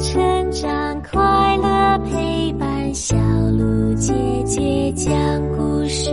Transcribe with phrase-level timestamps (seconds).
[0.00, 5.12] 成长，快乐陪伴，小鹿姐姐讲
[5.56, 6.08] 故事。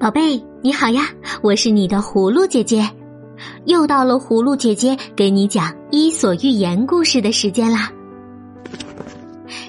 [0.00, 1.02] 宝贝，你好呀，
[1.42, 2.88] 我是你的葫芦姐姐，
[3.66, 7.92] 又到了葫芦姐姐给你讲《伊索寓言》故事的时间啦。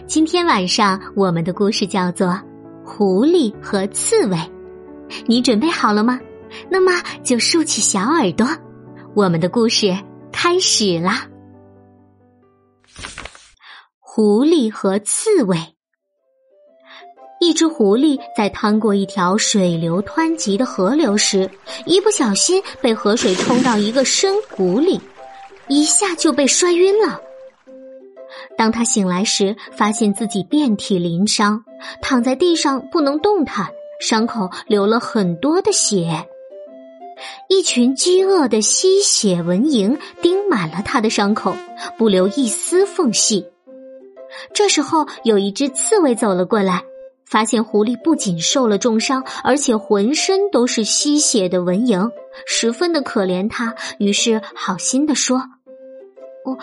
[0.08, 2.28] 今天晚上我们的故事叫做
[2.86, 4.38] 《狐狸和刺猬》，
[5.26, 6.18] 你准备好了吗？
[6.70, 6.94] 那么
[7.24, 8.48] 就竖起小耳朵，
[9.14, 9.94] 我们的故事。
[10.34, 11.28] 开始啦！
[14.00, 15.58] 狐狸和刺猬。
[17.40, 21.50] 一只狐狸在趟过一条水流湍急的河流时，
[21.86, 25.00] 一不小心被河水冲到一个深谷里，
[25.68, 27.22] 一下就被摔晕了。
[28.58, 31.64] 当他醒来时，发现自己遍体鳞伤，
[32.02, 36.28] 躺在地上不能动弹，伤口流了很多的血。
[37.48, 41.56] 一群饥饿的吸血蚊蝇叮满了他的伤口，
[41.98, 43.46] 不留一丝缝隙。
[44.54, 46.84] 这时候，有一只刺猬走了过来，
[47.26, 52.10] 发现狐狸不仅受了重伤，而且浑身都是吸血的蚊蝇，
[52.46, 53.76] 十分的可怜他。
[54.00, 55.38] 于是，好心的说
[56.46, 56.58] ：“哦，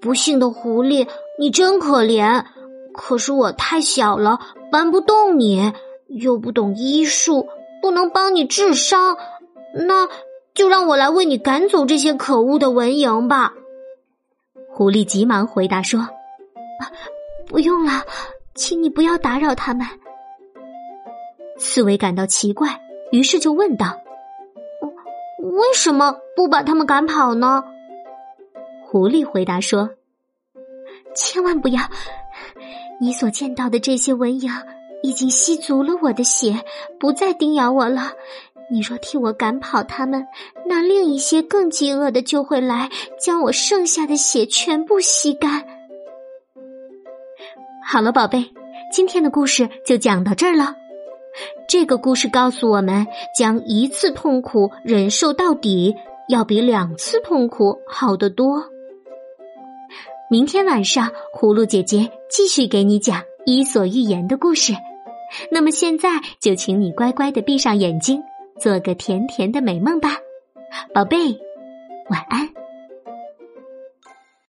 [0.00, 1.06] 不幸的狐狸，
[1.38, 2.44] 你真可怜。
[2.92, 4.38] 可是我太小了，
[4.70, 5.72] 搬不动你，
[6.08, 7.46] 又不懂医术，
[7.80, 9.16] 不能帮你治伤。”
[9.74, 10.08] 那
[10.54, 13.54] 就让我来为你赶走这些可恶的蚊蝇吧。
[14.70, 16.08] 狐狸急忙回答说
[17.48, 18.04] ：“不用了，
[18.54, 19.86] 请你不要打扰他们。”
[21.58, 22.80] 刺猬感到奇怪，
[23.12, 23.98] 于是就问道
[25.40, 27.64] ：“为什么不把他们赶跑呢？”
[28.84, 29.90] 狐狸回答说
[31.14, 31.80] ：“千万不要！
[33.00, 34.50] 你所见到的这些蚊蝇
[35.02, 36.64] 已经吸足了我的血，
[36.98, 38.12] 不再叮咬我了。”
[38.70, 40.26] 你若替我赶跑他们，
[40.66, 42.88] 那另一些更饥饿的就会来，
[43.20, 45.64] 将我剩下的血全部吸干。
[47.84, 48.44] 好了，宝贝，
[48.92, 50.74] 今天的故事就讲到这儿了。
[51.68, 53.06] 这个故事告诉我们，
[53.38, 55.94] 将一次痛苦忍受到底，
[56.28, 58.64] 要比两次痛苦好得多。
[60.30, 64.72] 明天晚上，葫芦姐姐继续给你讲《伊索寓言》的故事。
[65.50, 68.22] 那么现在，就请你乖乖的闭上眼睛。
[68.62, 70.10] 做个甜甜的美梦吧，
[70.94, 71.16] 宝贝，
[72.08, 72.61] 晚安。